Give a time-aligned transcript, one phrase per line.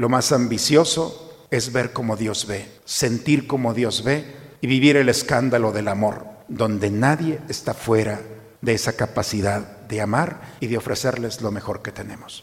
[0.00, 4.24] Lo más ambicioso es ver como Dios ve, sentir como Dios ve
[4.62, 8.22] y vivir el escándalo del amor, donde nadie está fuera
[8.62, 12.42] de esa capacidad de amar y de ofrecerles lo mejor que tenemos.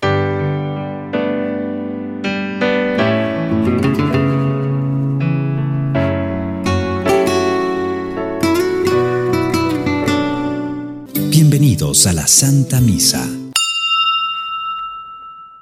[11.31, 13.36] Bienvenidos a la Santa Misa.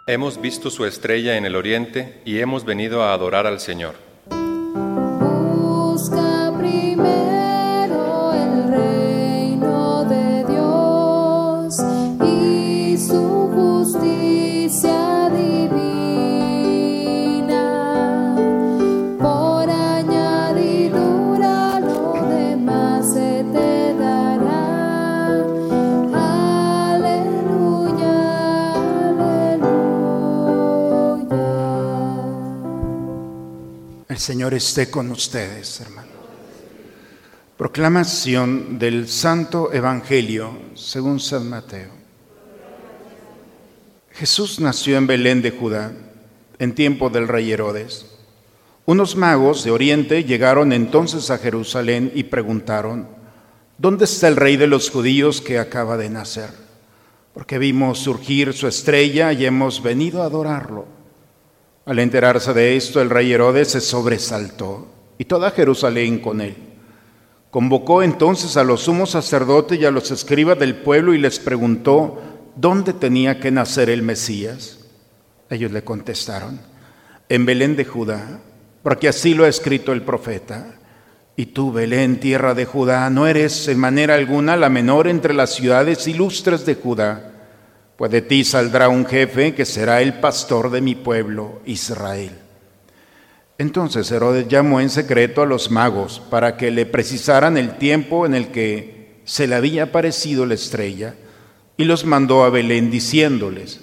[0.07, 4.04] Hemos visto su estrella en el oriente y hemos venido a adorar al Señor.
[34.19, 36.11] Señor esté con ustedes, hermanos.
[37.57, 41.89] Proclamación del Santo Evangelio según San Mateo.
[44.11, 45.93] Jesús nació en Belén de Judá
[46.59, 48.05] en tiempo del rey Herodes.
[48.85, 53.07] Unos magos de Oriente llegaron entonces a Jerusalén y preguntaron,
[53.77, 56.49] ¿dónde está el rey de los judíos que acaba de nacer?
[57.33, 60.94] Porque vimos surgir su estrella y hemos venido a adorarlo.
[61.85, 64.87] Al enterarse de esto, el rey Herodes se sobresaltó
[65.19, 66.55] y toda Jerusalén con él.
[67.51, 72.19] Convocó entonces a los sumos sacerdotes y a los escribas del pueblo y les preguntó
[72.55, 74.79] dónde tenía que nacer el Mesías.
[75.49, 76.59] Ellos le contestaron,
[77.29, 78.39] en Belén de Judá,
[78.81, 80.79] porque así lo ha escrito el profeta.
[81.35, 85.53] Y tú, Belén, tierra de Judá, no eres en manera alguna la menor entre las
[85.53, 87.34] ciudades ilustres de Judá
[87.97, 92.31] pues de ti saldrá un jefe que será el pastor de mi pueblo Israel.
[93.57, 98.35] Entonces Herodes llamó en secreto a los magos para que le precisaran el tiempo en
[98.35, 101.15] el que se le había aparecido la estrella
[101.77, 103.79] y los mandó a Belén diciéndoles,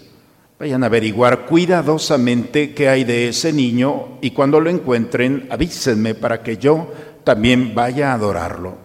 [0.59, 6.43] vayan a averiguar cuidadosamente qué hay de ese niño y cuando lo encuentren avísenme para
[6.43, 6.93] que yo
[7.25, 8.77] también vaya a adorarlo.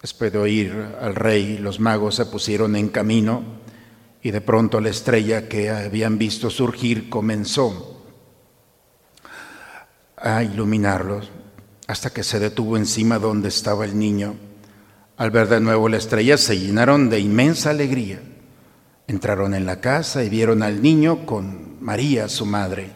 [0.00, 3.61] Después de oír al rey, los magos se pusieron en camino
[4.22, 8.04] y de pronto la estrella que habían visto surgir comenzó
[10.16, 11.30] a iluminarlos
[11.88, 14.36] hasta que se detuvo encima donde estaba el niño.
[15.16, 18.22] Al ver de nuevo la estrella se llenaron de inmensa alegría.
[19.08, 22.92] Entraron en la casa y vieron al niño con María, su madre,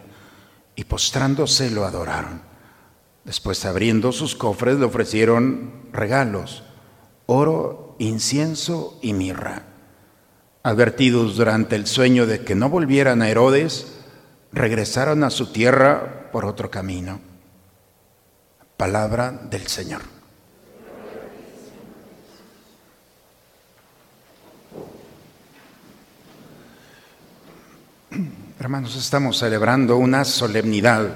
[0.75, 2.41] y postrándose lo adoraron.
[3.25, 6.63] Después abriendo sus cofres le ofrecieron regalos,
[7.25, 9.76] oro, incienso y mirra.
[10.67, 13.87] Advertidos durante el sueño de que no volvieran a Herodes,
[14.51, 17.21] regresaron a su tierra por otro camino.
[18.75, 20.01] Palabra del Señor.
[28.59, 31.15] Hermanos, estamos celebrando una solemnidad.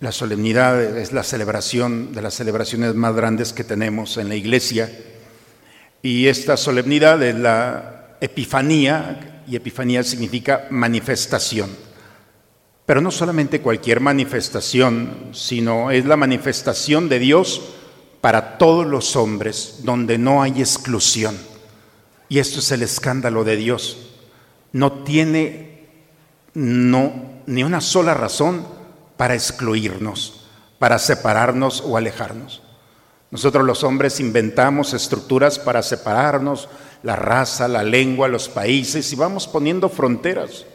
[0.00, 4.92] La solemnidad es la celebración de las celebraciones más grandes que tenemos en la iglesia.
[6.02, 11.70] Y esta solemnidad es la Epifanía, y Epifanía significa manifestación.
[12.86, 17.60] Pero no solamente cualquier manifestación, sino es la manifestación de Dios
[18.20, 21.36] para todos los hombres, donde no hay exclusión.
[22.28, 24.08] Y esto es el escándalo de Dios.
[24.72, 25.88] No tiene
[26.54, 27.12] no,
[27.46, 28.66] ni una sola razón
[29.16, 30.46] para excluirnos,
[30.78, 32.62] para separarnos o alejarnos.
[33.30, 36.68] Nosotros los hombres inventamos estructuras para separarnos,
[37.02, 40.66] la raza, la lengua, los países y vamos poniendo fronteras.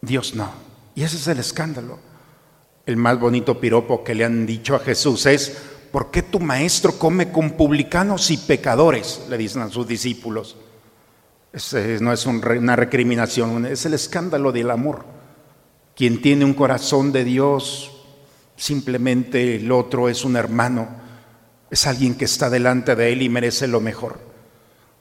[0.00, 0.50] Dios no.
[0.94, 1.98] Y ese es el escándalo.
[2.86, 5.56] El más bonito piropo que le han dicho a Jesús es,
[5.92, 9.26] ¿por qué tu maestro come con publicanos y pecadores?
[9.28, 10.56] Le dicen a sus discípulos.
[11.52, 15.04] Ese no es una recriminación, es el escándalo del amor.
[15.96, 17.90] Quien tiene un corazón de Dios,
[18.56, 20.88] simplemente el otro es un hermano,
[21.70, 24.29] es alguien que está delante de él y merece lo mejor.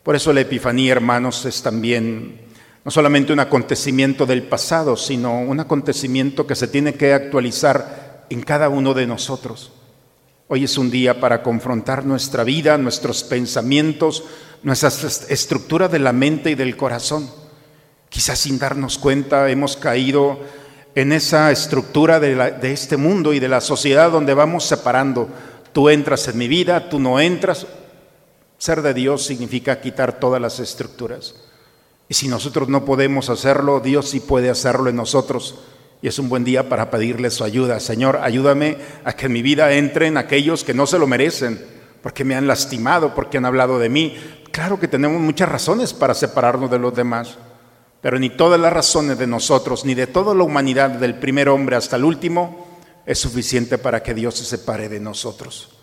[0.04, 2.40] Por eso la Epifanía, hermanos, es también
[2.86, 8.42] no solamente un acontecimiento del pasado, sino un acontecimiento que se tiene que actualizar en
[8.42, 9.74] cada uno de nosotros.
[10.48, 14.24] Hoy es un día para confrontar nuestra vida, nuestros pensamientos,
[14.63, 14.90] nuestra
[15.30, 17.30] estructura de la mente y del corazón.
[18.10, 20.40] Quizás sin darnos cuenta hemos caído
[20.96, 25.30] en esa estructura de, de, este mundo y de la sociedad donde vamos separando.
[25.74, 27.68] Tú entras en mi vida, tú no entras,
[28.60, 31.34] ser de Dios significa quitar todas las estructuras.
[32.10, 35.60] Y si nosotros no podemos hacerlo, Dios sí puede hacerlo en nosotros
[36.02, 37.80] Y es un buen día para pedirle su ayuda.
[37.80, 41.60] Señor, ayúdame a que en mi vida entren aquellos que no se lo merecen,
[42.02, 44.18] porque me han lastimado, porque han hablado de mí.
[44.52, 47.38] Claro que tenemos muchas razones para separarnos de los demás,
[48.02, 51.76] pero ni todas las razones de nosotros, ni de toda la humanidad, del primer hombre
[51.76, 52.68] hasta el último,
[53.06, 55.79] es suficiente para que Dios se separe de nosotros.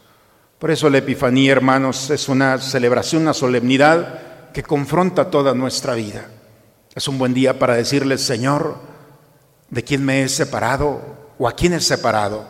[0.59, 6.29] Por eso la Epifanía, hermanos, es una celebración, una solemnidad que confronta toda nuestra vida.
[6.95, 8.79] Es un buen día para decirle, Señor,
[9.69, 11.03] ¿de quién me he separado
[11.39, 12.47] o a quién he separado?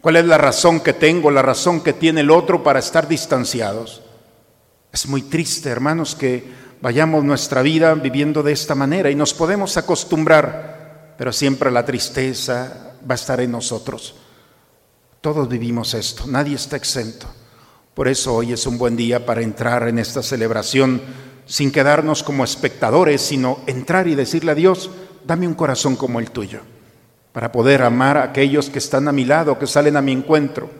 [0.00, 4.02] ¿Cuál es la razón que tengo, la razón que tiene el otro para estar distanciados?
[4.90, 6.42] Es muy triste, hermanos, que
[6.80, 12.94] vayamos nuestra vida viviendo de esta manera y nos podemos acostumbrar, pero siempre la tristeza
[13.02, 14.14] va a estar en nosotros.
[15.26, 17.26] Todos vivimos esto, nadie está exento.
[17.94, 21.02] Por eso hoy es un buen día para entrar en esta celebración
[21.46, 24.88] sin quedarnos como espectadores, sino entrar y decirle a Dios,
[25.26, 26.60] dame un corazón como el tuyo,
[27.32, 30.70] para poder amar a aquellos que están a mi lado, que salen a mi encuentro.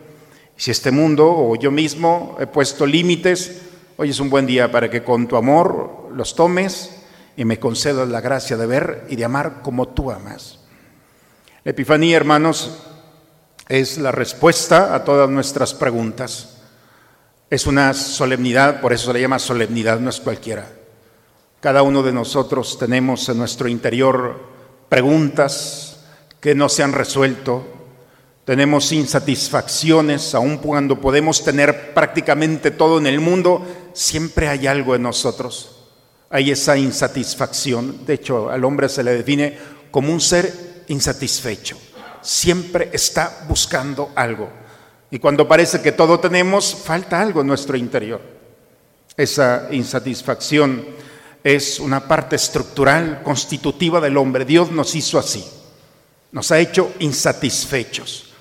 [0.57, 3.63] Si este mundo o yo mismo he puesto límites,
[3.97, 6.99] hoy es un buen día para que con tu amor los tomes
[7.37, 10.61] y me concedas la gracia de ver y de amar como tú amas.
[11.65, 12.93] La Epifanía, hermanos,
[13.69, 16.57] es la respuesta a todas nuestras preguntas.
[17.51, 20.69] Es una solemnidad, por eso se le llama solemnidad, no es cualquiera.
[21.61, 24.41] Cada uno de nosotros tenemos en nuestro interior
[24.89, 26.05] preguntas
[26.41, 27.65] que no se han resuelto,
[28.45, 35.03] tenemos insatisfacciones, aun cuando podemos tener prácticamente todo en el mundo, siempre hay algo en
[35.03, 35.73] nosotros.
[36.31, 38.07] Hay esa insatisfacción.
[38.07, 39.59] De hecho, al hombre se le define
[39.91, 41.77] como un ser insatisfecho
[42.27, 44.51] siempre está buscando algo.
[45.13, 48.21] Y cuando parece que todo tenemos, falta algo en nuestro interior.
[49.17, 50.85] Esa insatisfacción
[51.45, 54.45] es una parte estructural, constitutiva del hombre.
[54.45, 55.45] Dios nos hizo así.
[56.33, 58.35] Nos ha hecho insatisfechos.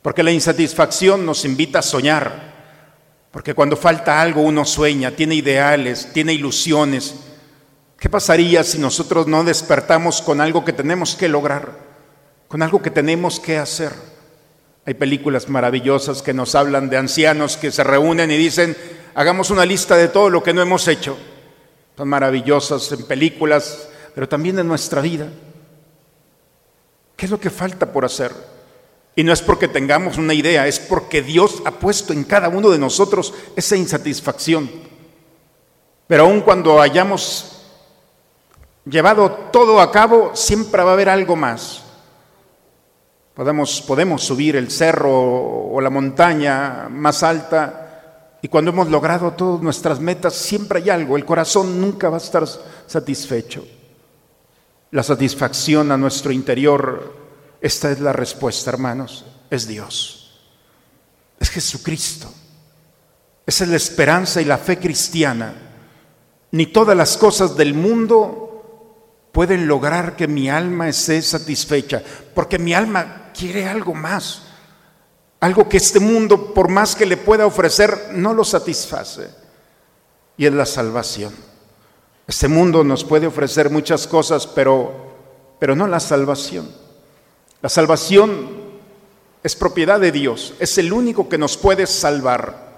[0.00, 2.54] Porque la insatisfacción nos invita a soñar.
[3.32, 7.16] Porque cuando falta algo uno sueña, tiene ideales, tiene ilusiones.
[7.98, 11.83] ¿Qué pasaría si nosotros no despertamos con algo que tenemos que lograr?
[12.48, 13.92] Con algo que tenemos que hacer.
[14.86, 18.76] Hay películas maravillosas que nos hablan de ancianos que se reúnen y dicen,
[19.14, 21.16] hagamos una lista de todo lo que no hemos hecho.
[21.96, 25.28] Son maravillosas en películas, pero también en nuestra vida.
[27.16, 28.32] ¿Qué es lo que falta por hacer?
[29.16, 32.68] Y no es porque tengamos una idea, es porque Dios ha puesto en cada uno
[32.70, 34.68] de nosotros esa insatisfacción.
[36.08, 37.62] Pero aun cuando hayamos
[38.84, 41.83] llevado todo a cabo, siempre va a haber algo más.
[43.34, 47.84] Podemos, podemos subir el cerro o la montaña más alta
[48.44, 52.20] y cuando hemos logrado todas nuestras metas siempre hay algo, el corazón nunca va a
[52.20, 52.44] estar
[52.86, 53.66] satisfecho.
[54.90, 57.16] La satisfacción a nuestro interior,
[57.62, 60.42] esta es la respuesta, hermanos, es Dios,
[61.40, 62.30] es Jesucristo,
[63.46, 65.54] esa es la esperanza y la fe cristiana.
[66.50, 72.02] Ni todas las cosas del mundo pueden lograr que mi alma esté satisfecha,
[72.34, 74.42] porque mi alma quiere algo más.
[75.40, 79.28] Algo que este mundo, por más que le pueda ofrecer, no lo satisface.
[80.38, 81.34] Y es la salvación.
[82.26, 84.92] Este mundo nos puede ofrecer muchas cosas, pero,
[85.58, 86.70] pero no la salvación.
[87.60, 88.64] La salvación
[89.42, 92.72] es propiedad de Dios, es el único que nos puede salvar.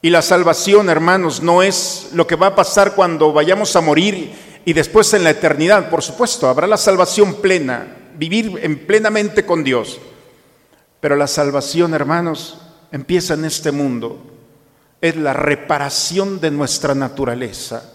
[0.00, 4.34] Y la salvación, hermanos, no es lo que va a pasar cuando vayamos a morir
[4.64, 5.90] y después en la eternidad.
[5.90, 10.00] Por supuesto, habrá la salvación plena, vivir en plenamente con Dios.
[11.00, 14.22] Pero la salvación, hermanos, empieza en este mundo.
[15.00, 17.92] Es la reparación de nuestra naturaleza.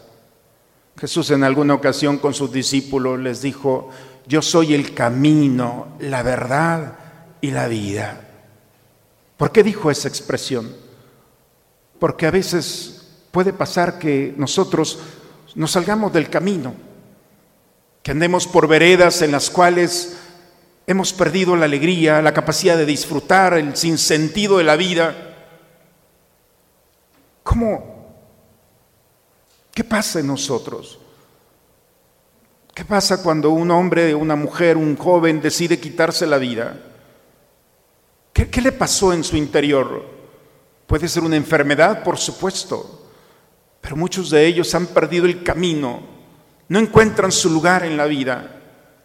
[1.00, 3.90] Jesús en alguna ocasión con sus discípulos les dijo,
[4.26, 6.98] yo soy el camino, la verdad
[7.40, 8.28] y la vida.
[9.38, 10.76] ¿Por qué dijo esa expresión?
[12.00, 15.00] Porque a veces puede pasar que nosotros
[15.56, 16.87] nos salgamos del camino
[18.08, 20.16] que andemos por veredas en las cuales
[20.88, 25.36] hemos perdido la alegría, la capacidad de disfrutar, el sinsentido de la vida.
[27.44, 28.16] ¿Cómo?
[29.74, 31.00] ¿Qué pasa en nosotros?
[32.74, 36.80] ¿Qué pasa cuando un hombre, una mujer, un joven decide quitarse la vida?
[38.32, 40.06] ¿Qué, ¿Qué, le pasó en su interior?
[40.86, 43.10] Puede ser una enfermedad, por supuesto,
[43.82, 46.17] pero muchos de ellos han perdido el camino
[46.70, 48.58] no encuentran su lugar en la vida,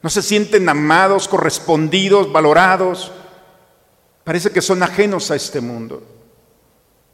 [0.02, 3.12] no se sienten amados, correspondidos, valorados.
[4.25, 6.02] Parece que son ajenos a este mundo.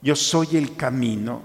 [0.01, 1.43] Yo soy el camino.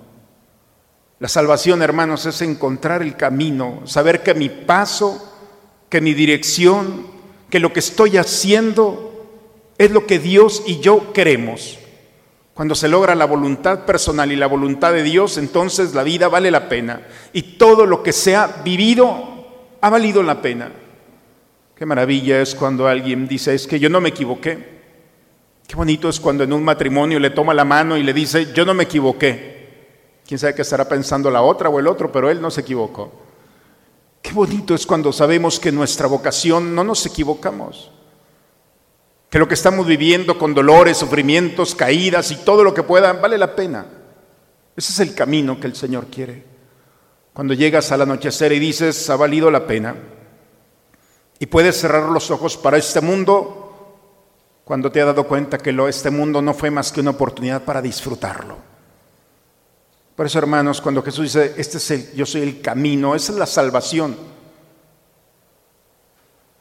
[1.20, 5.34] La salvación, hermanos, es encontrar el camino, saber que mi paso,
[5.90, 7.08] que mi dirección,
[7.50, 9.14] que lo que estoy haciendo
[9.78, 11.80] es lo que Dios y yo queremos.
[12.54, 16.52] Cuando se logra la voluntad personal y la voluntad de Dios, entonces la vida vale
[16.52, 17.02] la pena.
[17.34, 20.72] Y todo lo que se ha vivido ha valido la pena.
[21.76, 24.82] Qué maravilla es cuando alguien dice, es que yo no me equivoqué.
[25.68, 28.66] Qué bonito es cuando en un matrimonio le toma la mano y le dice, yo
[28.66, 29.54] no me equivoqué.
[30.26, 33.12] Quién sabe qué estará pensando la otra o el otro, pero él no se equivocó.
[34.22, 37.92] Qué bonito es cuando sabemos que nuestra vocación no nos equivocamos.
[39.34, 43.36] Que lo que estamos viviendo con dolores, sufrimientos, caídas y todo lo que pueda, vale
[43.36, 43.84] la pena.
[44.76, 46.46] Ese es el camino que el Señor quiere.
[47.34, 49.96] Cuando llegas al anochecer y dices, ha valido la pena,
[51.40, 53.98] y puedes cerrar los ojos para este mundo,
[54.66, 57.64] cuando te has dado cuenta que lo, este mundo no fue más que una oportunidad
[57.64, 58.58] para disfrutarlo.
[60.16, 63.48] Por eso, hermanos, cuando Jesús dice, este es el, yo soy el camino, es la
[63.48, 64.16] salvación.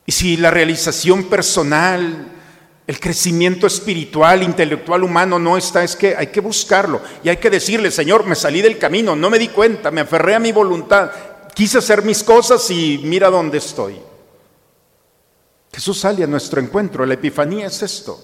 [0.07, 2.39] Y si la realización personal,
[2.87, 7.51] el crecimiento espiritual, intelectual, humano no está, es que hay que buscarlo y hay que
[7.51, 11.11] decirle, Señor, me salí del camino, no me di cuenta, me aferré a mi voluntad,
[11.55, 14.01] quise hacer mis cosas y mira dónde estoy.
[15.73, 18.19] Jesús sale a nuestro encuentro, la epifanía es esto,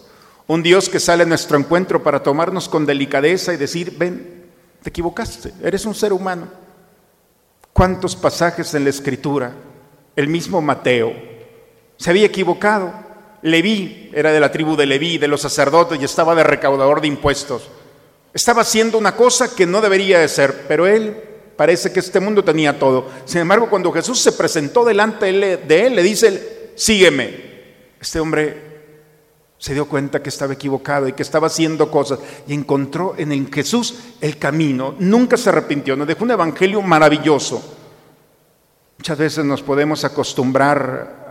[0.48, 4.50] un Dios que sale a nuestro encuentro para tomarnos con delicadeza y decir, ven,
[4.82, 6.48] te equivocaste, eres un ser humano.
[7.72, 9.54] ¿Cuántos pasajes en la escritura?
[10.16, 11.12] El mismo Mateo
[11.96, 13.07] se había equivocado.
[13.42, 17.08] Leví era de la tribu de Leví, de los sacerdotes, y estaba de recaudador de
[17.08, 17.68] impuestos.
[18.32, 21.16] Estaba haciendo una cosa que no debería de ser, pero él
[21.56, 23.06] parece que este mundo tenía todo.
[23.24, 27.48] Sin embargo, cuando Jesús se presentó delante de él, le dice, sígueme.
[28.00, 28.68] Este hombre
[29.58, 33.52] se dio cuenta que estaba equivocado y que estaba haciendo cosas y encontró en el
[33.52, 34.94] Jesús el camino.
[35.00, 37.76] Nunca se arrepintió, nos dejó un evangelio maravilloso.
[38.98, 41.27] Muchas veces nos podemos acostumbrar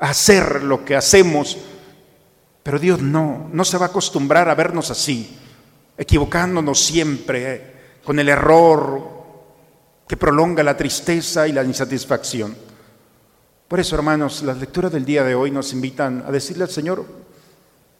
[0.00, 1.58] hacer lo que hacemos,
[2.62, 5.38] pero Dios no, no se va a acostumbrar a vernos así,
[5.96, 9.20] equivocándonos siempre con el error
[10.08, 12.56] que prolonga la tristeza y la insatisfacción.
[13.68, 17.04] Por eso, hermanos, las lecturas del día de hoy nos invitan a decirle al Señor,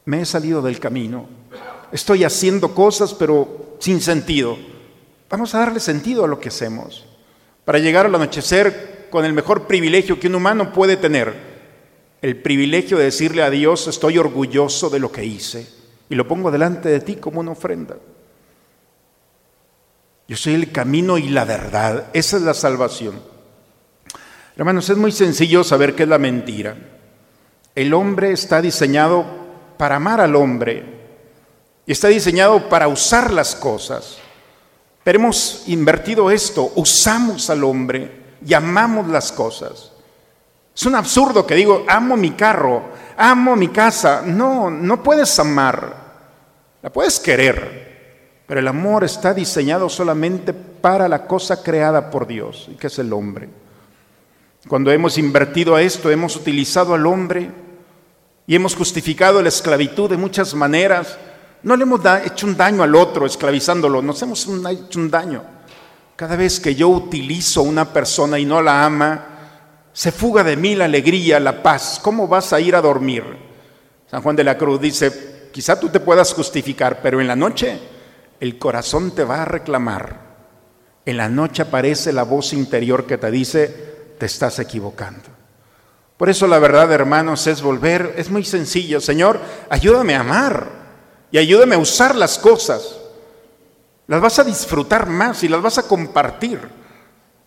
[0.05, 1.27] me he salido del camino,
[1.91, 4.57] estoy haciendo cosas pero sin sentido.
[5.29, 7.05] Vamos a darle sentido a lo que hacemos,
[7.63, 11.50] para llegar al anochecer con el mejor privilegio que un humano puede tener,
[12.21, 15.67] el privilegio de decirle a Dios, estoy orgulloso de lo que hice
[16.09, 17.97] y lo pongo delante de ti como una ofrenda.
[20.27, 23.21] Yo soy el camino y la verdad, esa es la salvación.
[24.55, 26.77] Hermanos, es muy sencillo saber qué es la mentira.
[27.73, 29.25] El hombre está diseñado
[29.77, 30.85] para amar al hombre
[31.85, 34.17] y está diseñado para usar las cosas.
[35.03, 38.11] Pero hemos invertido esto, usamos al hombre
[38.45, 39.90] y amamos las cosas.
[40.75, 42.83] Es un absurdo que digo, amo mi carro,
[43.17, 44.23] amo mi casa.
[44.25, 45.95] No, no puedes amar,
[46.81, 52.69] la puedes querer, pero el amor está diseñado solamente para la cosa creada por Dios,
[52.79, 53.49] que es el hombre.
[54.67, 57.51] Cuando hemos invertido a esto, hemos utilizado al hombre
[58.47, 61.17] y hemos justificado la esclavitud de muchas maneras.
[61.63, 65.43] No le hemos hecho un daño al otro esclavizándolo, nos hemos hecho un daño.
[66.15, 69.30] Cada vez que yo utilizo a una persona y no la ama,
[69.93, 71.99] se fuga de mí la alegría, la paz.
[72.01, 73.23] ¿Cómo vas a ir a dormir?
[74.09, 77.79] San Juan de la Cruz dice, quizá tú te puedas justificar, pero en la noche
[78.39, 80.31] el corazón te va a reclamar.
[81.05, 83.67] En la noche aparece la voz interior que te dice,
[84.17, 85.29] te estás equivocando.
[86.17, 89.01] Por eso la verdad, hermanos, es volver, es muy sencillo.
[89.01, 90.67] Señor, ayúdame a amar
[91.31, 92.97] y ayúdame a usar las cosas.
[94.07, 96.59] Las vas a disfrutar más y las vas a compartir.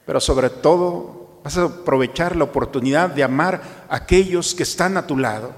[0.04, 3.60] Pero sobre todo, vas a aprovechar la oportunidad de amar
[3.90, 5.52] a aquellos que están a tu lado.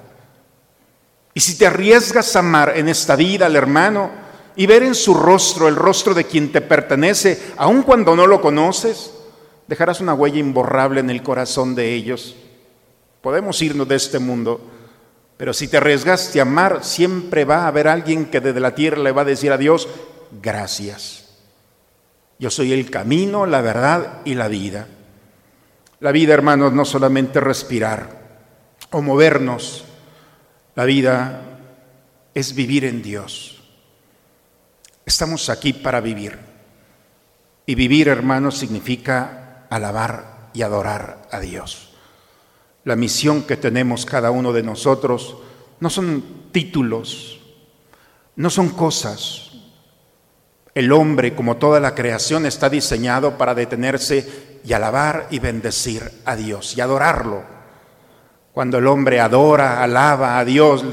[1.32, 4.10] Y si te arriesgas a amar en esta vida al hermano
[4.56, 8.40] y ver en su rostro el rostro de quien te pertenece, aun cuando no lo
[8.40, 9.12] conoces,
[9.68, 12.34] dejarás una huella imborrable en el corazón de ellos.
[13.20, 14.60] Podemos irnos de este mundo,
[15.36, 18.98] pero si te arriesgaste a amar, siempre va a haber alguien que desde la tierra
[18.98, 19.88] le va a decir a Dios,
[20.42, 21.28] gracias.
[22.40, 24.88] Yo soy el camino, la verdad y la vida.
[26.00, 28.26] La vida, hermanos, no solamente respirar
[28.90, 29.84] o movernos.
[30.74, 31.42] La vida
[32.34, 33.62] es vivir en Dios.
[35.06, 36.38] Estamos aquí para vivir.
[37.64, 41.94] Y vivir, hermanos, significa alabar y adorar a Dios.
[42.84, 45.38] La misión que tenemos cada uno de nosotros
[45.80, 47.40] no son títulos,
[48.36, 49.45] no son cosas.
[50.76, 56.36] El hombre, como toda la creación, está diseñado para detenerse y alabar y bendecir a
[56.36, 57.44] Dios y adorarlo.
[58.52, 60.84] Cuando el hombre adora, alaba a Dios,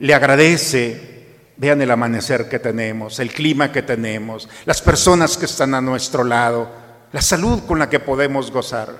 [0.00, 5.72] le agradece, vean el amanecer que tenemos, el clima que tenemos, las personas que están
[5.72, 6.68] a nuestro lado,
[7.10, 8.90] la salud con la que podemos gozar.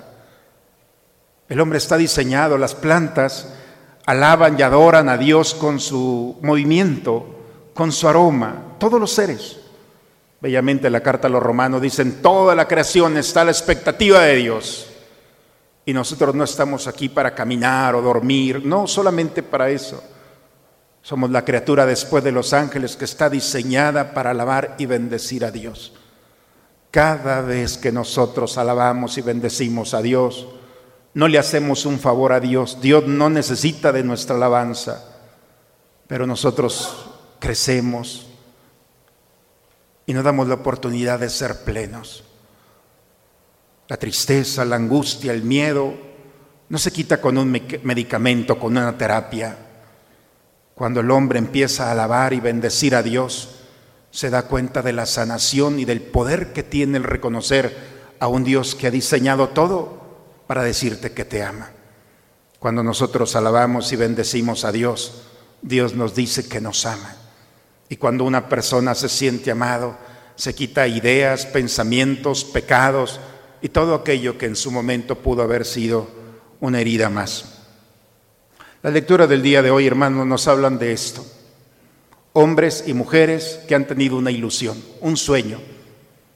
[1.47, 3.53] El hombre está diseñado, las plantas
[4.07, 9.66] alaban y adoran a Dios con su movimiento, con su aroma, todos los seres.
[10.39, 14.35] Bellamente la carta a los romanos dicen, toda la creación está a la expectativa de
[14.35, 14.87] Dios.
[15.85, 20.03] Y nosotros no estamos aquí para caminar o dormir, no solamente para eso.
[21.01, 25.51] Somos la criatura después de los ángeles que está diseñada para alabar y bendecir a
[25.51, 25.93] Dios.
[26.91, 30.47] Cada vez que nosotros alabamos y bendecimos a Dios,
[31.13, 32.79] no le hacemos un favor a Dios.
[32.81, 35.03] Dios no necesita de nuestra alabanza,
[36.07, 38.26] pero nosotros crecemos
[40.07, 42.23] y nos damos la oportunidad de ser plenos.
[43.89, 45.93] La tristeza, la angustia, el miedo
[46.69, 47.51] no se quita con un
[47.83, 49.57] medicamento, con una terapia.
[50.73, 53.55] Cuando el hombre empieza a alabar y bendecir a Dios,
[54.09, 57.75] se da cuenta de la sanación y del poder que tiene el reconocer
[58.19, 60.07] a un Dios que ha diseñado todo
[60.47, 61.71] para decirte que te ama.
[62.59, 65.23] Cuando nosotros alabamos y bendecimos a Dios,
[65.61, 67.26] Dios nos dice que nos ama.
[67.89, 69.97] Y cuando una persona se siente amado,
[70.35, 73.19] se quita ideas, pensamientos, pecados,
[73.61, 76.07] y todo aquello que en su momento pudo haber sido
[76.59, 77.55] una herida más.
[78.83, 81.25] La lectura del día de hoy, hermanos, nos hablan de esto.
[82.33, 85.59] Hombres y mujeres que han tenido una ilusión, un sueño.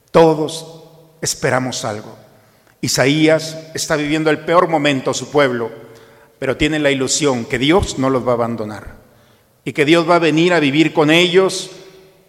[0.09, 0.83] Todos
[1.21, 2.17] esperamos algo.
[2.81, 5.69] Isaías está viviendo el peor momento su pueblo,
[6.39, 9.00] pero tiene la ilusión que Dios no los va a abandonar
[9.63, 11.71] y que Dios va a venir a vivir con ellos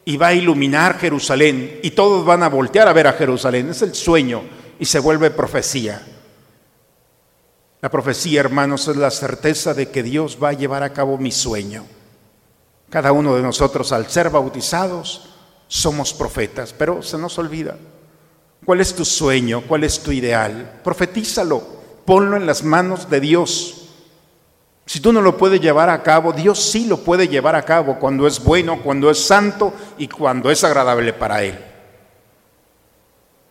[0.05, 3.71] y va a iluminar Jerusalén y todos van a voltear a ver a Jerusalén.
[3.71, 4.43] Es el sueño
[4.79, 6.07] y se vuelve profecía.
[7.81, 11.33] La profecía, hermanos, es la certeza de que Dios va a llevar a cabo mi
[11.33, 11.85] sueño.
[12.91, 15.31] Cada uno de nosotros, al ser bautizados,
[15.67, 17.77] somos profetas, pero se nos olvida.
[18.65, 19.63] ¿Cuál es tu sueño?
[19.67, 20.81] ¿Cuál es tu ideal?
[20.85, 21.61] Profetízalo,
[22.05, 23.82] ponlo en las manos de Dios.
[24.87, 27.99] Si tú no lo puedes llevar a cabo, Dios sí lo puede llevar a cabo
[27.99, 31.59] cuando es bueno, cuando es santo y cuando es agradable para Él.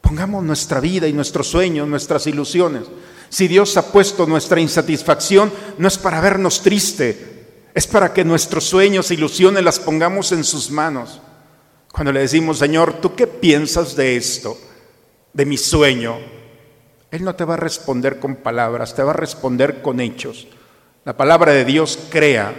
[0.01, 2.83] Pongamos nuestra vida y nuestros sueños, nuestras ilusiones.
[3.29, 8.65] Si Dios ha puesto nuestra insatisfacción, no es para vernos triste, es para que nuestros
[8.65, 11.21] sueños e ilusiones las pongamos en sus manos.
[11.93, 14.57] Cuando le decimos, Señor, ¿tú qué piensas de esto,
[15.31, 16.17] de mi sueño?
[17.09, 20.47] Él no te va a responder con palabras, te va a responder con hechos.
[21.03, 22.53] La palabra de Dios crea,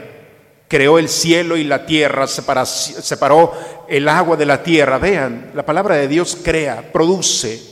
[0.67, 3.53] creó el cielo y la tierra, separó
[3.89, 4.99] el agua de la tierra.
[4.99, 7.63] Vean, la palabra de Dios crea, produce.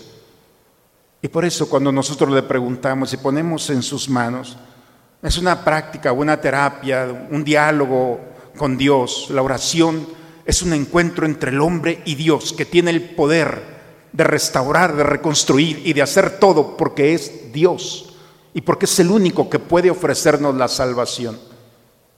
[1.21, 4.57] Y por eso cuando nosotros le preguntamos y ponemos en sus manos,
[5.21, 8.21] es una práctica, una terapia, un diálogo
[8.57, 9.27] con Dios.
[9.31, 10.07] La oración
[10.45, 13.81] es un encuentro entre el hombre y Dios que tiene el poder
[14.13, 18.10] de restaurar, de reconstruir y de hacer todo porque es Dios
[18.55, 21.39] y porque es el único que puede ofrecernos la salvación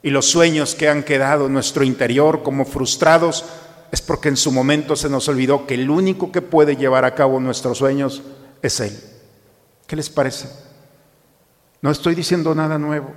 [0.02, 3.44] y los sueños que han quedado en nuestro interior como frustrados
[3.92, 7.14] es porque en su momento se nos olvidó que el único que puede llevar a
[7.14, 8.22] cabo nuestros sueños
[8.62, 8.98] es Él.
[9.86, 10.48] ¿Qué les parece?
[11.82, 13.12] No estoy diciendo nada nuevo.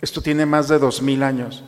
[0.00, 1.64] Esto tiene más de dos mil años,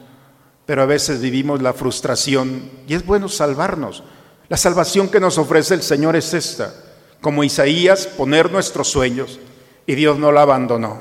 [0.65, 4.05] pero a veces vivimos la frustración y es bueno salvarnos.
[4.49, 6.73] La salvación que nos ofrece el Señor es esta,
[7.21, 9.41] como Isaías, poner nuestros sueños
[9.87, 11.01] y Dios no la abandonó.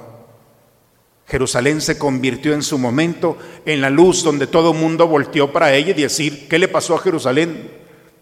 [1.27, 5.73] Jerusalén se convirtió en su momento en la luz donde todo el mundo volteó para
[5.73, 7.71] ella y decir, ¿qué le pasó a Jerusalén?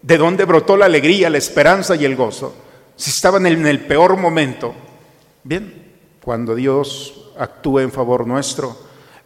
[0.00, 2.54] ¿De dónde brotó la alegría, la esperanza y el gozo?
[2.96, 4.74] Si estaban en el peor momento.
[5.42, 8.76] Bien, cuando Dios actúe en favor nuestro,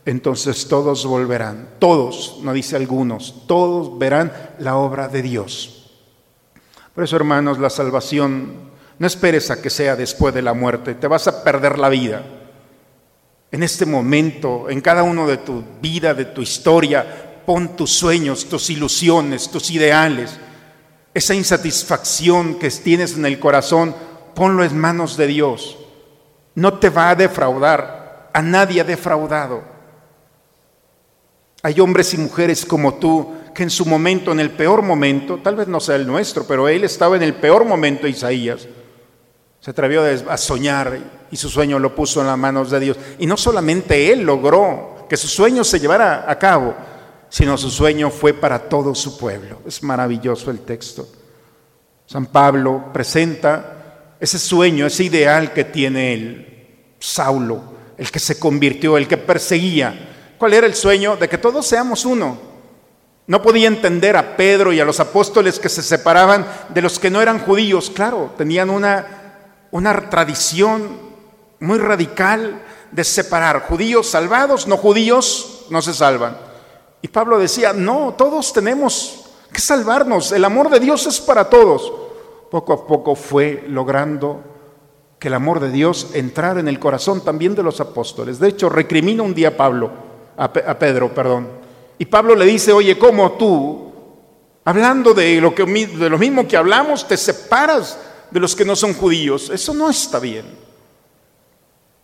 [0.05, 5.93] entonces todos volverán, todos, no dice algunos, todos verán la obra de Dios.
[6.95, 8.68] Por eso, hermanos, la salvación,
[8.99, 12.23] no esperes a que sea después de la muerte, te vas a perder la vida
[13.51, 18.47] en este momento, en cada uno de tu vida, de tu historia, pon tus sueños,
[18.47, 20.39] tus ilusiones, tus ideales,
[21.15, 23.95] esa insatisfacción que tienes en el corazón,
[24.35, 25.79] ponlo en manos de Dios.
[26.55, 29.63] No te va a defraudar, a nadie ha defraudado.
[31.63, 35.57] Hay hombres y mujeres como tú que en su momento, en el peor momento, tal
[35.57, 38.69] vez no sea el nuestro, pero él estaba en el peor momento, Isaías,
[39.61, 40.99] se atrevió a soñar
[41.31, 42.97] y su sueño lo puso en las manos de Dios.
[43.19, 46.75] Y no solamente él logró que su sueño se llevara a cabo,
[47.29, 49.61] sino su sueño fue para todo su pueblo.
[49.67, 51.09] Es maravilloso el texto.
[52.07, 57.63] San Pablo presenta ese sueño, ese ideal que tiene el Saulo,
[57.97, 60.35] el que se convirtió, el que perseguía.
[60.39, 61.17] ¿Cuál era el sueño?
[61.17, 62.39] De que todos seamos uno.
[63.27, 67.11] No podía entender a Pedro y a los apóstoles que se separaban de los que
[67.11, 67.91] no eran judíos.
[67.91, 69.18] Claro, tenían una,
[69.71, 71.09] una tradición
[71.61, 76.37] muy radical de separar judíos salvados, no judíos no se salvan.
[77.03, 81.93] Y Pablo decía, no, todos tenemos que salvarnos, el amor de Dios es para todos.
[82.51, 84.43] Poco a poco fue logrando
[85.19, 88.39] que el amor de Dios entrara en el corazón también de los apóstoles.
[88.39, 89.91] De hecho, recrimina un día a Pablo,
[90.37, 91.49] a, Pedro, perdón.
[91.99, 93.93] Y Pablo le dice, oye, ¿cómo tú,
[94.65, 97.99] hablando de lo, que, de lo mismo que hablamos, te separas
[98.31, 99.51] de los que no son judíos?
[99.51, 100.45] Eso no está bien.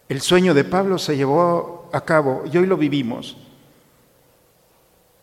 [0.08, 3.36] El sueño de Pablo se llevó a cabo y hoy lo vivimos.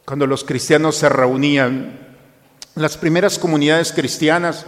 [0.06, 2.18] Cuando los cristianos se reunían,
[2.76, 4.66] las primeras comunidades cristianas,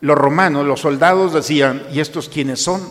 [0.00, 2.88] los romanos, los soldados decían, ¿y estos quiénes son?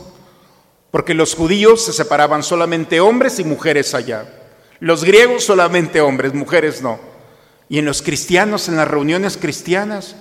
[0.91, 4.25] Porque los judíos se separaban solamente hombres y mujeres allá.
[4.79, 6.99] Los griegos solamente hombres, mujeres no.
[7.69, 10.15] Y en los cristianos, en las reuniones cristianas,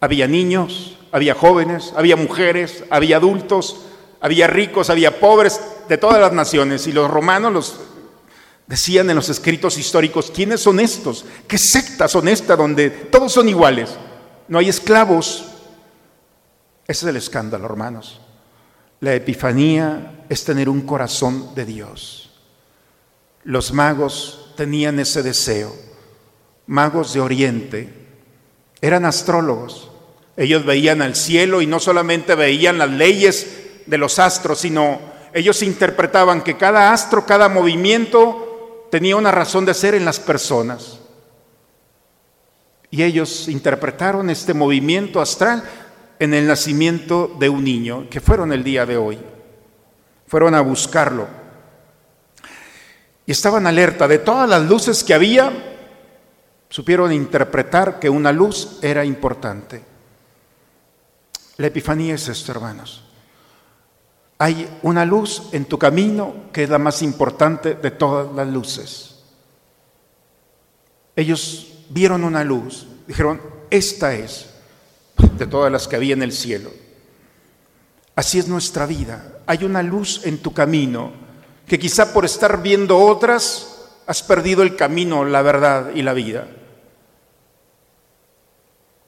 [0.00, 3.82] había niños, había jóvenes, había mujeres, había adultos,
[4.20, 6.86] había ricos, había pobres de todas las naciones.
[6.86, 7.80] Y los romanos los
[8.66, 11.24] decían en los escritos históricos, ¿quiénes son estos?
[11.46, 13.90] ¿Qué sectas son estas donde todos son iguales?
[14.48, 15.44] No hay esclavos,
[16.86, 18.20] ese es el escándalo, hermanos.
[19.00, 22.30] La epifanía es tener un corazón de Dios.
[23.44, 25.74] Los magos tenían ese deseo.
[26.66, 27.92] Magos de Oriente
[28.80, 29.91] eran astrólogos.
[30.36, 33.46] Ellos veían al cielo y no solamente veían las leyes
[33.86, 35.00] de los astros, sino
[35.34, 40.98] ellos interpretaban que cada astro, cada movimiento tenía una razón de ser en las personas.
[42.90, 45.64] Y ellos interpretaron este movimiento astral
[46.18, 49.18] en el nacimiento de un niño, que fueron el día de hoy.
[50.26, 51.26] Fueron a buscarlo.
[53.24, 55.52] Y estaban alerta de todas las luces que había,
[56.68, 59.91] supieron interpretar que una luz era importante.
[61.56, 63.04] La epifanía es esto, hermanos.
[64.38, 69.20] Hay una luz en tu camino que es la más importante de todas las luces.
[71.14, 74.50] Ellos vieron una luz, dijeron, esta es
[75.38, 76.70] de todas las que había en el cielo.
[78.14, 79.38] Así es nuestra vida.
[79.46, 81.12] Hay una luz en tu camino
[81.66, 83.68] que quizá por estar viendo otras
[84.06, 86.48] has perdido el camino, la verdad y la vida.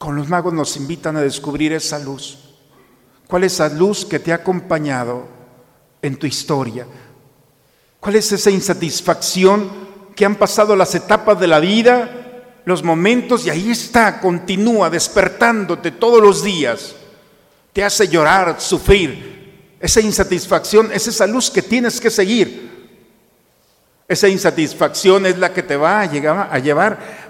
[0.04, 2.36] Con los magos nos invitan a descubrir esa luz.
[3.26, 5.26] ¿Cuál es esa luz que te ha acompañado
[6.02, 6.86] en tu historia?
[8.00, 9.66] ¿Cuál es esa insatisfacción
[10.14, 15.92] que han pasado las etapas de la vida los momentos y ahí está, continúa despertándote
[15.92, 16.94] todos los días.
[17.72, 19.76] Te hace llorar, sufrir.
[19.80, 22.74] Esa insatisfacción es esa luz que tienes que seguir.
[24.06, 27.23] Esa insatisfacción es la que te va a, llegar, a llevar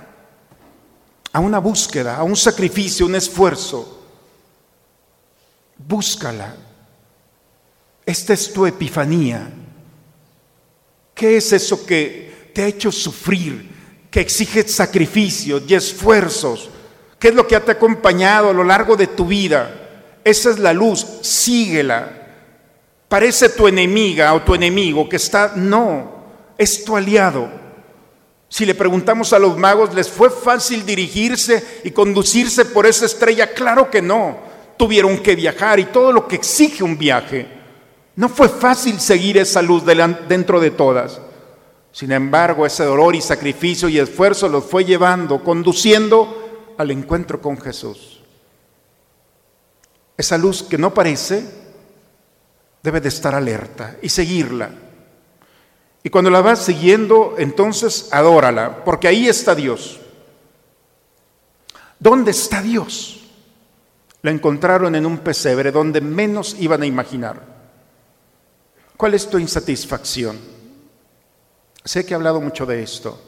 [1.35, 4.03] a una búsqueda, a un sacrificio, un esfuerzo.
[5.77, 6.57] Búscala.
[8.07, 9.51] Esta es tu epifanía.
[11.15, 13.75] ¿Qué es eso que te ha hecho sufrir?
[14.15, 16.71] que exige sacrificios y esfuerzos.
[17.19, 19.75] ¿Qué es lo que te ha acompañado a lo largo de tu vida?
[20.23, 22.13] Esa es la luz, síguela.
[23.09, 27.51] Parece tu enemiga o tu enemigo que está, no, es tu aliado.
[28.55, 33.53] Si le preguntamos a los magos, ¿les fue fácil dirigirse y conducirse por esa estrella?
[33.53, 34.39] Claro que no.
[34.77, 37.49] Tuvieron que viajar y todo lo que exige un viaje.
[38.15, 39.83] No fue fácil seguir esa luz
[40.29, 41.21] dentro de todas.
[41.91, 47.61] Sin embargo, ese dolor y sacrificio y esfuerzo los fue llevando, conduciendo al encuentro con
[47.61, 48.23] Jesús.
[50.17, 51.45] Esa luz que no parece
[52.85, 54.84] debe de estar alerta y seguirla.
[56.07, 59.99] Y cuando la vas siguiendo, entonces adórala, porque ahí está Dios.
[61.99, 63.23] ¿Dónde está Dios?
[64.21, 67.41] La encontraron en un pesebre donde menos iban a imaginar.
[68.99, 70.39] ¿Cuál es tu insatisfacción?
[71.83, 73.19] Sé que he hablado mucho de esto,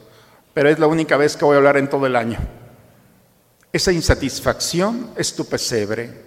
[0.53, 2.37] pero es la única vez que voy a hablar en todo el año.
[3.73, 6.25] Esa insatisfacción es tu pesebre.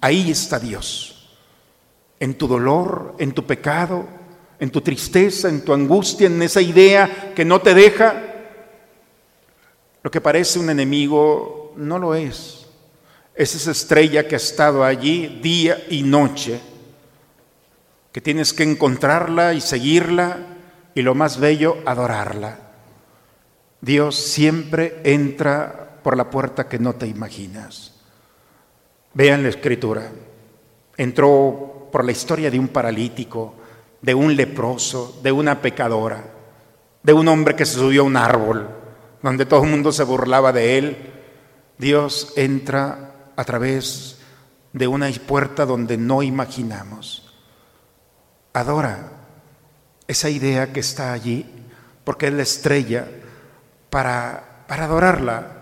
[0.00, 1.36] Ahí está Dios.
[2.20, 4.19] En tu dolor, en tu pecado,
[4.60, 8.22] en tu tristeza, en tu angustia, en esa idea que no te deja.
[10.02, 12.66] Lo que parece un enemigo no lo es.
[13.34, 16.60] Es esa estrella que ha estado allí día y noche,
[18.12, 20.38] que tienes que encontrarla y seguirla
[20.94, 22.58] y lo más bello, adorarla.
[23.80, 27.94] Dios siempre entra por la puerta que no te imaginas.
[29.14, 30.12] Vean la escritura.
[30.98, 33.54] Entró por la historia de un paralítico,
[34.02, 36.24] de un leproso, de una pecadora,
[37.02, 38.68] de un hombre que se subió a un árbol,
[39.22, 41.12] donde todo el mundo se burlaba de él.
[41.78, 44.18] Dios entra a través
[44.72, 47.34] de una puerta donde no imaginamos.
[48.52, 49.12] Adora
[50.06, 51.46] esa idea que está allí,
[52.04, 53.06] porque es la estrella
[53.90, 55.56] para, para adorarla.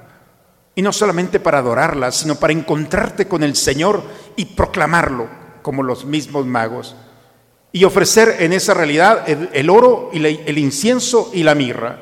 [0.74, 4.02] Y no solamente para adorarla, sino para encontrarte con el Señor
[4.36, 5.28] y proclamarlo,
[5.62, 6.96] como los mismos magos.
[7.72, 11.98] Y ofrecer en esa realidad el, oro, y el incienso y la mirra.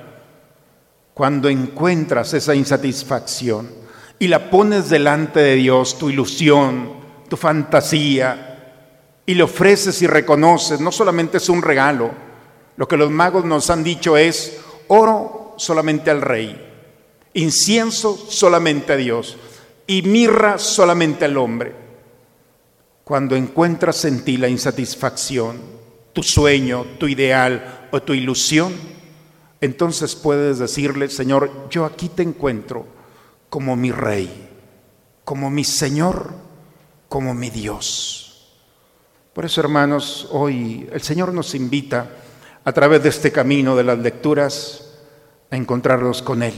[1.12, 3.70] Cuando encuentras esa insatisfacción
[4.18, 6.92] y la pones delante de Dios, tu ilusión,
[7.28, 8.46] tu fantasía,
[9.26, 12.12] y le ofreces y reconoces, no solamente es un regalo,
[12.76, 16.56] lo que los magos nos han dicho es oro solamente al rey,
[17.34, 19.36] incienso solamente a Dios
[19.86, 21.85] y mirra solamente al hombre.
[23.06, 25.60] Cuando encuentras en ti la insatisfacción,
[26.12, 28.74] tu sueño, tu ideal o tu ilusión,
[29.60, 32.84] entonces puedes decirle, Señor, yo aquí te encuentro
[33.48, 34.50] como mi rey,
[35.24, 36.32] como mi Señor,
[37.08, 38.56] como mi Dios.
[39.32, 42.10] Por eso, hermanos, hoy el Señor nos invita
[42.64, 44.98] a través de este camino de las lecturas
[45.52, 46.54] a encontrarnos con Él.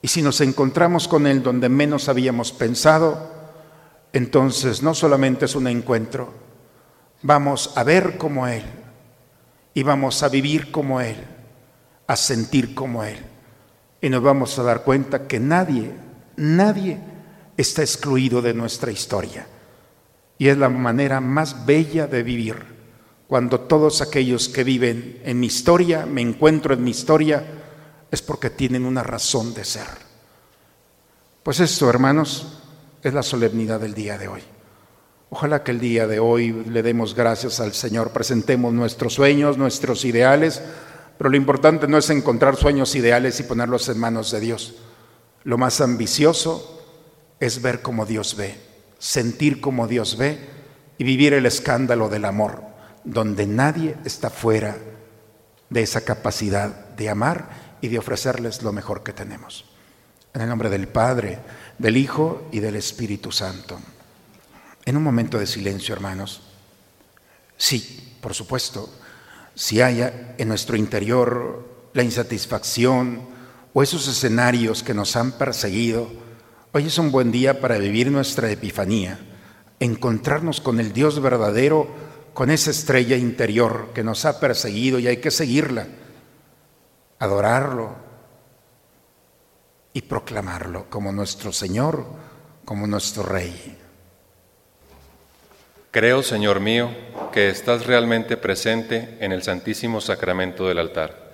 [0.00, 3.34] Y si nos encontramos con Él donde menos habíamos pensado,
[4.16, 6.32] entonces no solamente es un encuentro,
[7.20, 8.62] vamos a ver como Él
[9.74, 11.16] y vamos a vivir como Él,
[12.06, 13.18] a sentir como Él.
[14.00, 15.92] Y nos vamos a dar cuenta que nadie,
[16.36, 16.98] nadie
[17.58, 19.46] está excluido de nuestra historia.
[20.38, 22.76] Y es la manera más bella de vivir
[23.26, 27.44] cuando todos aquellos que viven en mi historia, me encuentro en mi historia,
[28.10, 30.06] es porque tienen una razón de ser.
[31.42, 32.55] Pues esto, hermanos,
[33.08, 34.42] es la solemnidad del día de hoy.
[35.30, 40.04] Ojalá que el día de hoy le demos gracias al Señor, presentemos nuestros sueños, nuestros
[40.04, 40.60] ideales,
[41.18, 44.76] pero lo importante no es encontrar sueños ideales y ponerlos en manos de Dios.
[45.44, 46.82] Lo más ambicioso
[47.38, 48.58] es ver como Dios ve,
[48.98, 50.38] sentir como Dios ve
[50.98, 52.62] y vivir el escándalo del amor
[53.04, 54.76] donde nadie está fuera
[55.70, 59.64] de esa capacidad de amar y de ofrecerles lo mejor que tenemos.
[60.34, 61.38] En el nombre del Padre,
[61.78, 63.78] del Hijo y del Espíritu Santo.
[64.84, 66.42] En un momento de silencio, hermanos,
[67.56, 68.88] sí, por supuesto,
[69.54, 73.20] si haya en nuestro interior la insatisfacción
[73.74, 76.10] o esos escenarios que nos han perseguido,
[76.72, 79.18] hoy es un buen día para vivir nuestra epifanía,
[79.80, 81.88] encontrarnos con el Dios verdadero,
[82.32, 85.86] con esa estrella interior que nos ha perseguido y hay que seguirla,
[87.18, 88.05] adorarlo
[89.96, 92.04] y proclamarlo como nuestro Señor,
[92.66, 93.78] como nuestro Rey.
[95.90, 96.90] Creo, Señor mío,
[97.32, 101.32] que estás realmente presente en el Santísimo Sacramento del altar.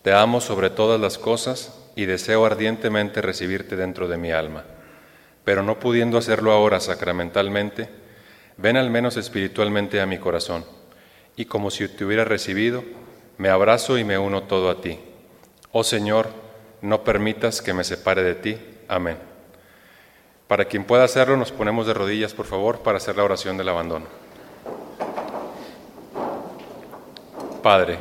[0.00, 4.64] Te amo sobre todas las cosas y deseo ardientemente recibirte dentro de mi alma.
[5.44, 7.90] Pero no pudiendo hacerlo ahora sacramentalmente,
[8.56, 10.64] Ven al menos espiritualmente a mi corazón,
[11.36, 12.82] y como si te hubiera recibido,
[13.36, 14.98] me abrazo y me uno todo a ti.
[15.72, 16.49] Oh Señor,
[16.82, 18.58] no permitas que me separe de ti.
[18.88, 19.18] Amén.
[20.48, 23.68] Para quien pueda hacerlo, nos ponemos de rodillas, por favor, para hacer la oración del
[23.68, 24.06] abandono.
[27.62, 27.98] Padre,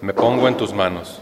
[0.00, 1.20] me pongo en tus manos.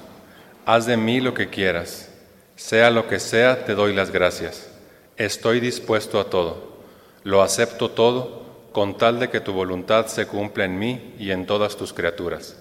[0.64, 2.10] Haz de mí lo que quieras.
[2.56, 4.70] Sea lo que sea, te doy las gracias.
[5.16, 6.78] Estoy dispuesto a todo.
[7.24, 11.46] Lo acepto todo con tal de que tu voluntad se cumpla en mí y en
[11.46, 12.56] todas tus criaturas.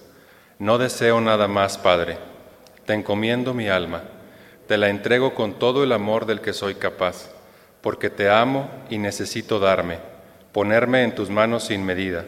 [0.59, 2.17] No deseo nada más, Padre.
[2.87, 4.01] Te encomiendo mi alma,
[4.65, 7.29] te la entrego con todo el amor del que soy capaz,
[7.81, 9.99] porque te amo y necesito darme,
[10.53, 12.23] ponerme en tus manos sin medida,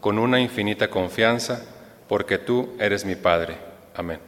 [0.00, 1.64] con una infinita confianza,
[2.06, 3.56] porque tú eres mi Padre.
[3.96, 4.20] Amén.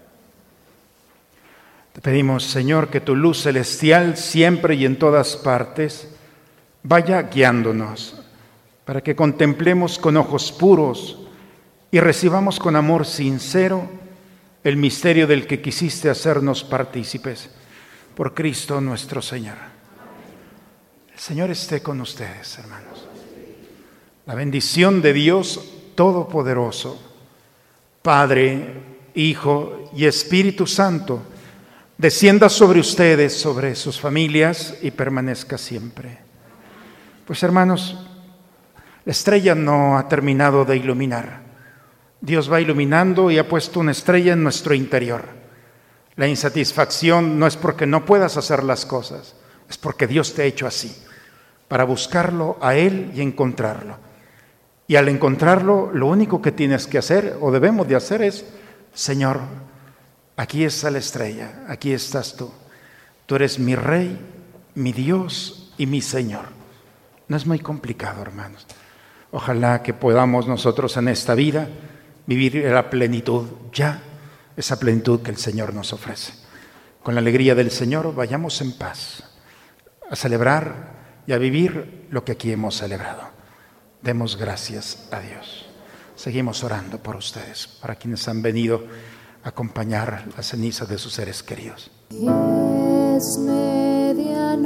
[1.93, 6.09] Te pedimos, Señor, que tu luz celestial siempre y en todas partes
[6.83, 8.21] vaya guiándonos
[8.85, 11.29] para que contemplemos con ojos puros
[11.93, 14.00] y recibamos con amor sincero
[14.63, 17.51] el misterio del que quisiste hacernos partícipes.
[18.15, 19.57] Por Cristo nuestro Señor.
[21.13, 23.09] El Señor esté con ustedes, hermanos.
[24.27, 25.61] La bendición de Dios
[25.95, 27.01] Todopoderoso,
[28.03, 28.75] Padre,
[29.15, 31.23] Hijo y Espíritu Santo,
[31.99, 36.19] descienda sobre ustedes, sobre sus familias y permanezca siempre.
[37.27, 37.99] Pues hermanos,
[39.05, 41.50] la estrella no ha terminado de iluminar.
[42.21, 45.25] Dios va iluminando y ha puesto una estrella en nuestro interior.
[46.17, 49.35] La insatisfacción no es porque no puedas hacer las cosas,
[49.69, 50.95] es porque Dios te ha hecho así,
[51.69, 53.97] para buscarlo a Él y encontrarlo.
[54.87, 58.45] Y al encontrarlo, lo único que tienes que hacer o debemos de hacer es,
[58.93, 59.41] Señor,
[60.37, 62.51] aquí está la estrella, aquí estás tú.
[63.25, 64.19] Tú eres mi rey,
[64.75, 66.47] mi Dios y mi Señor.
[67.29, 68.67] No es muy complicado, hermanos.
[69.31, 71.69] Ojalá que podamos nosotros en esta vida
[72.27, 74.03] vivir la plenitud ya,
[74.57, 76.33] esa plenitud que el Señor nos ofrece.
[77.03, 79.25] Con la alegría del Señor vayamos en paz
[80.11, 83.23] a celebrar y a vivir lo que aquí hemos celebrado.
[84.03, 85.67] Demos gracias a Dios.
[86.17, 88.85] Seguimos orando por ustedes, para quienes han venido
[89.43, 91.91] a acompañar la ceniza de sus seres queridos.
[92.11, 94.61] Es medianoche.